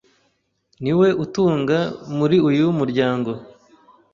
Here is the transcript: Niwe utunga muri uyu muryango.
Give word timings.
Niwe 0.83 1.07
utunga 1.23 1.79
muri 2.17 2.37
uyu 2.49 2.65
muryango. 2.79 3.31